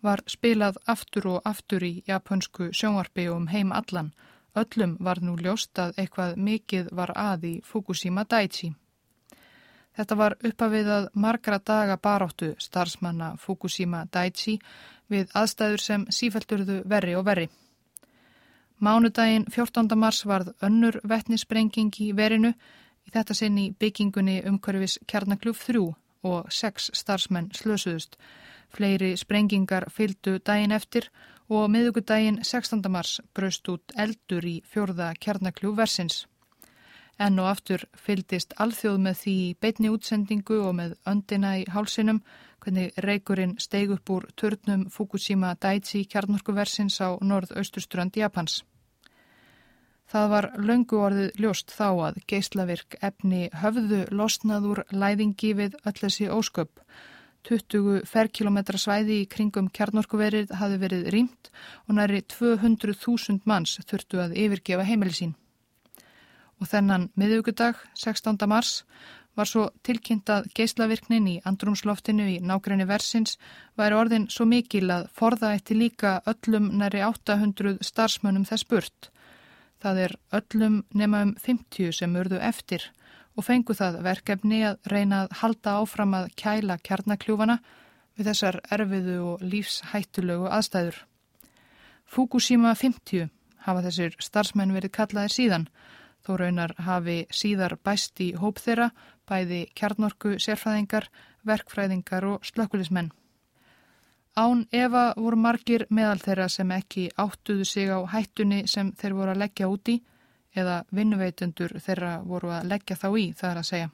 [0.00, 4.14] var spilað aftur og aftur í japansku sjónvarpi um heim allan.
[4.56, 8.72] Öllum var nú ljóst að eitthvað mikið var að í Fukushima Daiichi.
[9.96, 14.58] Þetta var uppafið að margra daga baráttu starfsmanna Fukushima Daiichi
[15.12, 17.50] við aðstæður sem sífældurðu verri og verri.
[18.80, 19.92] Mánudaginn 14.
[19.92, 22.54] mars varð önnur vettnisprenging í verinu
[23.10, 25.80] Í þetta sinn í byggingunni umhverfis kjarnakljúf 3
[26.30, 28.12] og sex starfsmenn slösuðust.
[28.70, 31.08] Fleiri sprengingar fyldu daginn eftir
[31.50, 32.86] og miðugudaginn 16.
[32.86, 36.20] mars braust út eldur í fjörða kjarnakljúf versins.
[37.18, 42.22] Enn og aftur fyldist alþjóð með því beitni útsendingu og með öndina í hálsinum
[42.62, 48.62] hvernig reykurinn steig upp úr törnum Fukushima Daiichi kjarnorkuversins á norð-austurströnd Japans.
[50.10, 56.26] Það var löngu orðið ljóst þá að geislavirk efni höfðu losnaður læðingi við öll þessi
[56.34, 56.80] ósköp.
[57.46, 61.52] 20 ferkilometra svæði í kringum kjarnorkuverið hafi verið rýmt
[61.86, 65.36] og næri 200.000 manns þurftu að yfirgefa heimili sín.
[66.60, 68.36] Og þennan miðugudag, 16.
[68.50, 68.82] mars,
[69.38, 73.38] var svo tilkynnt að geislavirknin í andrumsloftinu í nákrenni versins
[73.78, 79.12] væri orðin svo mikil að forða eitt líka öllum næri 800 starfsmönnum þess burt.
[79.80, 82.90] Það er öllum nema um 50 sem urðu eftir
[83.36, 87.60] og fengu það verkefni að reyna að halda áfram að kæla kjarnakljúfana
[88.18, 90.98] við þessar erfiðu og lífshættulegu aðstæður.
[92.10, 93.30] Fukushima 50
[93.64, 95.66] hafa þessir starfsmenn verið kallaðir síðan,
[96.26, 98.90] þó raunar hafi síðar bæst í hóp þeirra,
[99.28, 101.08] bæði kjarnorku sérfræðingar,
[101.46, 103.12] verkfræðingar og slökkulismenn.
[104.36, 109.32] Án Eva voru margir meðal þeirra sem ekki áttuðu sig á hættunni sem þeir voru
[109.32, 109.96] að leggja úti
[110.54, 113.90] eða vinnuveitundur þeirra voru að leggja þá í, það er að segja.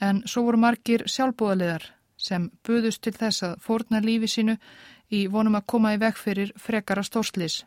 [0.00, 1.84] En svo voru margir sjálfbúðaliðar
[2.16, 4.56] sem buðust til þess að fórna lífi sínu
[5.10, 7.64] í vonum að koma í veg fyrir frekara stórslis.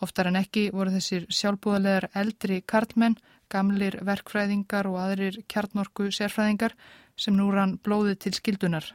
[0.00, 3.18] Oftar en ekki voru þessir sjálfbúðalegar eldri kartmenn,
[3.50, 6.76] gamlir verkfræðingar og aðrir kjarnorku sérfræðingar
[7.16, 8.86] sem nú rann blóðið til skildunar.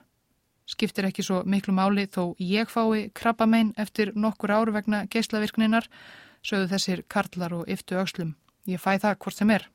[0.66, 5.86] Skiptir ekki svo miklu máli þó ég fái krabbamein eftir nokkur ár vegna geislavirkninar,
[6.42, 8.36] sögðu þessir karlar og yftu aukslum.
[8.66, 9.70] Ég fæ það hvort sem er.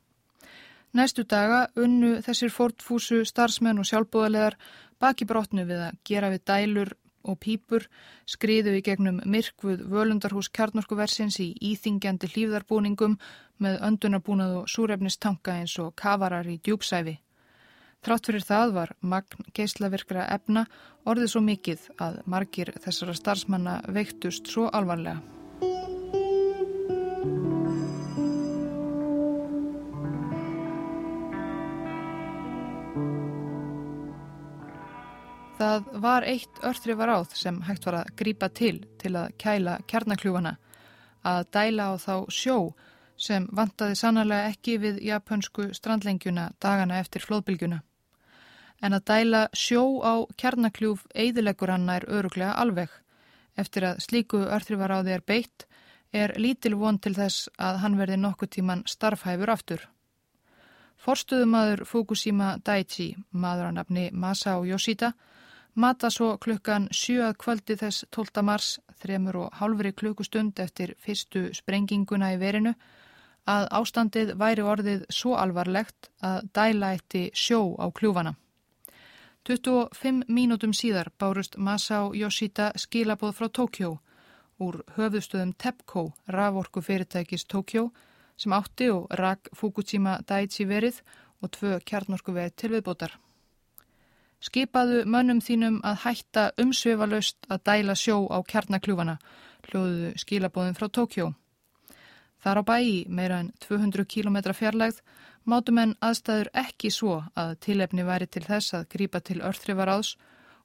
[0.91, 4.57] Næstu daga unnu þessir fórtfúsu starfsmenn og sjálfbúðalegar
[4.99, 6.91] baki brotnu við að gera við dælur
[7.23, 7.85] og pípur,
[8.25, 13.17] skriðu í gegnum myrkvuð völundarhús kjarnorkuversins í íþingjandi hlýfðarbúningum
[13.61, 17.19] með öndunarbúnað og súrefnistanka eins og kavarar í djúpsæfi.
[18.01, 20.63] Trátt fyrir það var magn geislavirkra efna
[21.05, 25.21] orðið svo mikið að margir þessara starfsmanna veiktust svo alvarlega.
[35.61, 40.55] Það var eitt örþrifar áð sem hægt var að grípa til til að kæla kjarnakljúfana,
[41.21, 42.57] að dæla á þá sjó
[43.13, 47.83] sem vantaði sannarlega ekki við japansku strandlengjuna dagana eftir flóðbylgjuna.
[48.81, 52.89] En að dæla sjó á kjarnakljúf eidilegur hann er öruglega alveg.
[53.57, 55.67] Eftir að slíku örþrifar áði er beitt
[56.11, 59.83] er lítil von til þess að hann verði nokkuð tíman starfhæfur aftur.
[61.01, 65.13] Forstuðumadur Fukushima Daiichi, maður að nafni Masao Yoshida,
[65.73, 68.41] Mata svo klukkan 7 kvöldi þess 12.
[68.43, 72.73] mars, þremur og halvri klukkustund eftir fyrstu sprenginguna í verinu,
[73.47, 78.35] að ástandið væri orðið svo alvarlegt að dæla eitti sjó á kljúfana.
[79.47, 83.95] 25 mínútum síðar bárust Masao Yoshida skilaboð frá Tókjó
[84.61, 87.87] úr höfðustöðum TEPCO, raforku fyrirtækis Tókjó,
[88.37, 91.01] sem átti og rak Fukushima Daiichi verið
[91.41, 93.17] og tvö kjarnorku verið til viðbótar.
[94.41, 99.17] Skipaðu mönnum þínum að hætta umsveifalaust að dæla sjó á kjarnakljúfana,
[99.69, 101.31] hljóðuðu skilabóðin frá Tókjó.
[102.41, 105.01] Þar á bæi, meira en 200 km fjarlægð,
[105.45, 110.15] mátum en aðstæður ekki svo að tilefni væri til þess að grípa til örþrifaráðs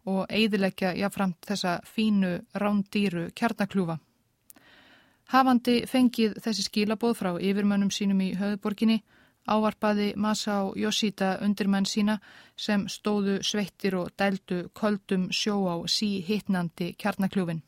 [0.06, 3.98] og eidilegja jáframt þessa fínu rándýru kjarnakljúfa.
[5.26, 9.00] Hafandi fengið þessi skilabóð frá yfirmönnum sínum í höfuborginni,
[9.46, 12.18] ávarpaði Masao Yoshida undirmenn sína
[12.56, 17.62] sem stóðu sveittir og dældu köldum sjó á sí hittnandi kjarnakljúfin.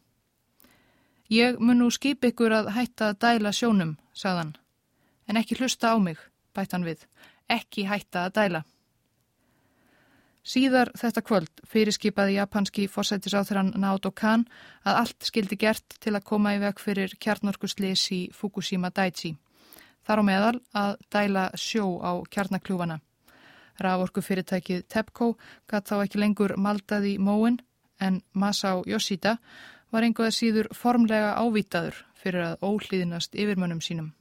[1.31, 4.55] Ég mun nú skip ykkur að hætta að dæla sjónum, sagðan,
[5.29, 6.18] en ekki hlusta á mig,
[6.59, 7.07] bætt hann við,
[7.49, 8.64] ekki hætta að dæla.
[10.49, 14.47] Síðar þetta kvöld fyrirskipaði japanski fórsættisáþurann Naoto Kan
[14.81, 19.35] að allt skildi gert til að koma í veg fyrir kjarnorkuslis í Fukushima Daiichi.
[20.09, 22.97] Þar á meðal að dæla sjó á kjarnakljúfana.
[23.85, 25.35] Raforku fyrirtækið TEPCO
[25.68, 27.61] gatt þá ekki lengur maldaði móin
[28.01, 29.37] en Masao Yoshida
[29.92, 34.14] var einhverja síður formlega ávítaður fyrir að óhlýðinast yfirmönnum sínum.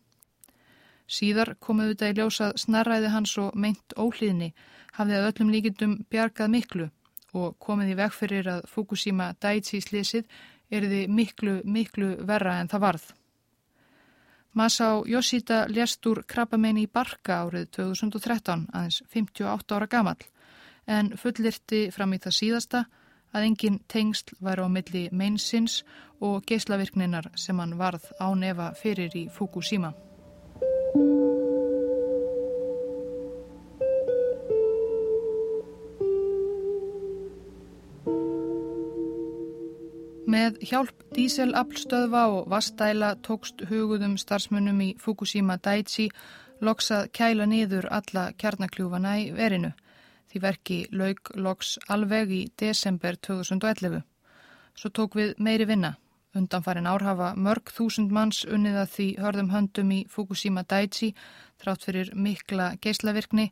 [1.08, 4.52] Síðar komuðu þetta í ljósað snarræði hans og meint óhlýðni
[4.98, 6.89] hafði að öllum líkindum bjargað miklu
[7.38, 10.28] og komið í veg fyrir að Fukushima Daiichi slísið
[10.72, 13.06] erði miklu, miklu verra en það varð.
[14.58, 20.17] Masao Yoshida lést úr krabbameini í Barka árið 2013 aðeins 58 ára gamal
[20.88, 22.84] en fullirti fram í það síðasta
[23.36, 25.84] að engin tengsl væri á milli meinsins
[26.24, 29.93] og geislavirkninar sem hann varð á nefa fyrir í Fukushima.
[40.27, 46.10] Með hjálp díselaflstöðva og vastæla tókst hugudum starfsmunum í Fukushima Daiichi
[46.60, 49.71] loksað kæla niður alla kjarnakljúfana í verinu.
[50.27, 54.04] Því verki laug loks alveg í desember 2011.
[54.75, 55.95] Svo tók við meiri vinna.
[56.38, 61.13] Undanfærin árhafa mörg þúsund manns unniða því hörðum höndum í Fukushima Daiichi
[61.62, 63.48] þrátt fyrir mikla geislavirkni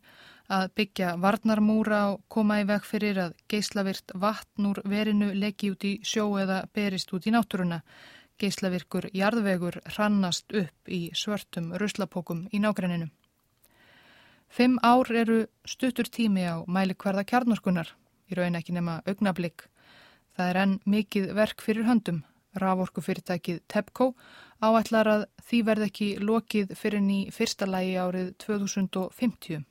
[0.53, 5.87] að byggja varnarmúra og koma í veg fyrir að geislavirt vatn úr verinu leggi út
[5.87, 7.81] í sjó eða berist út í náttúruna.
[8.37, 13.09] Geislavirkur jarðvegur hrannast upp í svörtum ruslapókum í nágrenninu.
[14.49, 17.89] Fimm ár eru stuttur tími á mælikvarða kjarnorkunar,
[18.29, 19.65] í raun ekki nema augnablík.
[20.35, 22.23] Það er enn mikið verk fyrir höndum.
[22.61, 24.11] Raforku fyrirtækið TEPCO
[24.63, 29.65] áætlar að því verð ekki lokið fyrir ný fyrsta lægi árið 2050.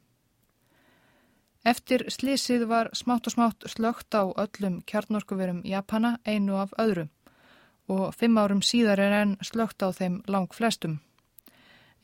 [1.64, 7.08] Eftir slísið var smátt og smátt slögt á öllum kjarnorkuverum Japana einu af öðru
[7.88, 11.00] og fimm árum síðar er enn slögt á þeim lang flestum.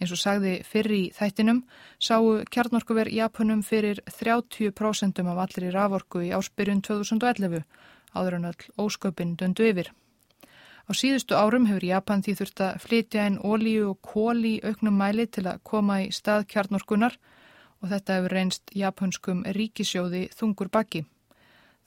[0.01, 1.61] Eins og sagði fyrr í þættinum
[2.01, 7.65] sáu kjarnorkuver Japanum fyrir 30% af allir í raforku í áspyrjun 2011
[8.17, 9.93] áður en öll ósköpinn döndu yfir.
[10.89, 15.27] Á síðustu árum hefur Japan því þurft að flytja inn ólíu og kóli auknum mæli
[15.27, 17.19] til að koma í stað kjarnorkunar
[17.81, 21.05] og þetta hefur reynst japanskum ríkisjóði þungur baki.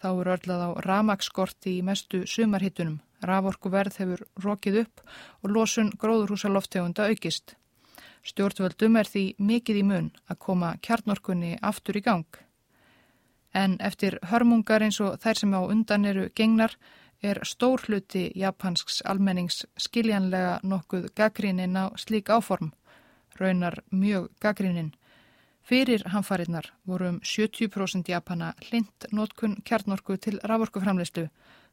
[0.01, 2.99] Þá er örlað á ramagskorti í mestu sumarhittunum.
[3.23, 5.03] Raforkuverð hefur rokið upp
[5.43, 7.55] og losun gróðurhúsa loftegunda aukist.
[8.23, 12.27] Stjórnvöldum er því mikið í mun að koma kjarnorkunni aftur í gang.
[13.53, 16.75] En eftir hörmungar eins og þær sem á undan eru gengnar
[17.23, 22.73] er stór hluti japansks almennings skiljanlega nokkuð gaggrinin á slík áform,
[23.39, 24.91] raunar mjög gaggrinin.
[25.63, 31.29] Fyrir hanfarinnar voru um 70% Japana hlind notkun kjarnorku til raforkuframleyslu.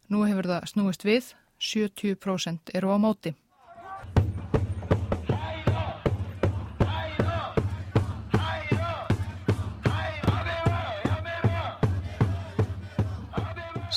[0.09, 3.35] Nú hefur það snúist við, 70% eru á móti.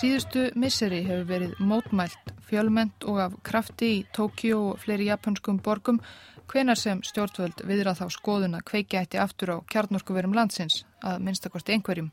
[0.03, 6.01] Síðustu misseri hefur verið mótmælt fjölment og af krafti í Tókjó og fleiri japanskum borgum
[6.51, 11.77] hvenar sem stjórnvöld viðrað þá skoðun að kveikja eitt aftur á kjarnorkuverum landsins að minnstakosti
[11.77, 12.11] einhverjum.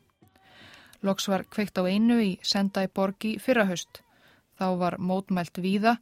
[1.03, 4.05] Loks var kveikt á einu í Sendai borgi fyrrahaust.
[4.55, 5.99] Þá var mótmælt víða,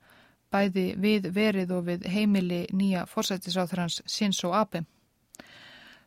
[0.52, 4.84] bæði við verið og við heimili nýja fórsættisáþrans Shinzo Abe.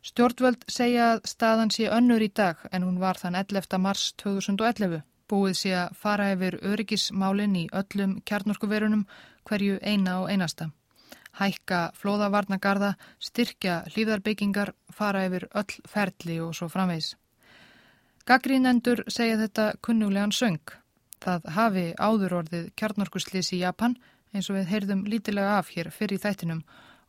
[0.06, 3.82] Stjórnvöld segja að staðan sé önnur í dag en hún var þann 11.
[3.82, 5.02] mars 2011.
[5.30, 9.06] Búið sé að fara yfir öryggismálinn í öllum kjarnorkuverunum
[9.48, 10.70] hverju eina og einasta.
[11.38, 17.14] Hækka flóðavarnagarða, styrkja hlýðarbyggingar, fara yfir öll ferli og svo framvegs.
[18.28, 20.60] Gaggrínendur segja þetta kunnulegan söng.
[21.22, 23.96] Það hafi áður orðið kjarnorkuslýs í Japan
[24.34, 26.62] eins og við heyrðum lítilega af hér fyrir þættinum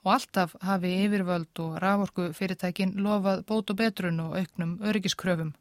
[0.03, 5.53] og alltaf hafi yfirvöld og raforku fyrirtækin lofað bót og betrun og auknum öryggiskröfum.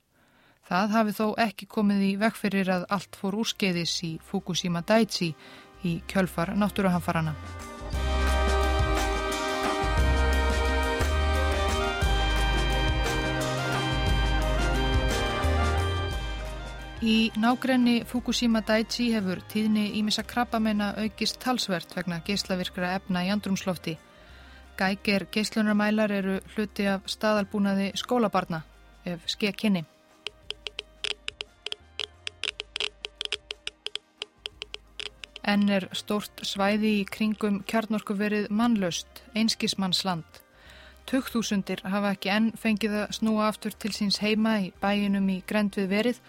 [0.68, 5.32] Það hafi þó ekki komið í vekk fyrir að allt fór úrskeiðis í Fukushima Daiichi
[5.82, 7.34] í kjölfar náttúruhanfarana.
[17.02, 23.96] Í nágrenni Fukushima Daiichi hefur tíðni ímissa krabbamenn aukist talsvert vegna geyslavirkra efna í andrumslofti.
[24.78, 28.62] Gæger geyslunarmælar eru hluti af staðalbúnaði skólabarna
[29.02, 29.82] ef skekkinni.
[35.42, 40.38] Enn er stórt svæði í kringum kjarnorkuverið mannlaust, einskismannsland.
[41.10, 45.74] Tökþúsundir hafa ekki enn fengið að snúa aftur til síns heima í bæinum í grend
[45.80, 46.20] við verið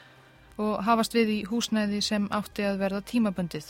[0.57, 3.69] og hafast við í húsnæði sem átti að verða tímabundið.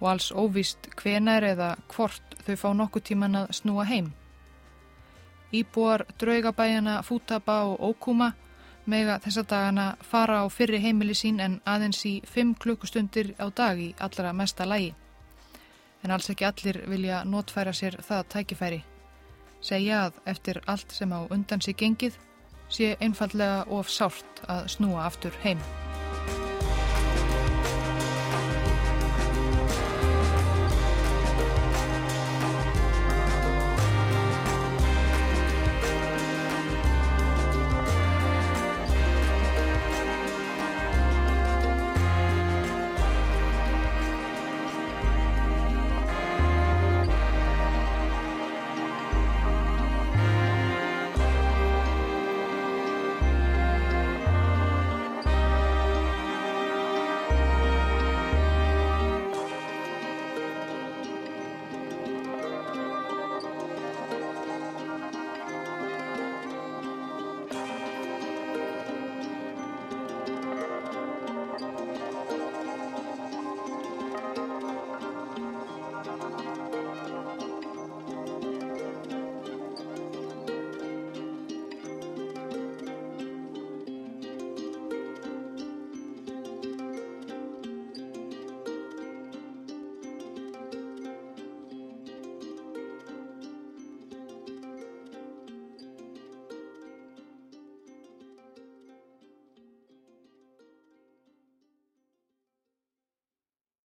[0.00, 4.12] Og alls óvist hvenar eða hvort þau fá nokkuð tíman að snúa heim.
[5.52, 8.34] Íbúar draugabæjana Fútaba og Ókúma
[8.90, 13.78] mega þessa dagana fara á fyrri heimili sín en aðeins í 5 klukkustundir á dag
[13.78, 14.94] í allra mesta lægi.
[16.04, 18.80] En alls ekki allir vilja notfæra sér það tækifæri.
[19.60, 22.18] Segja að eftir allt sem á undan sig gengið
[22.70, 25.60] sé einfallega of sárt að snúa aftur heim.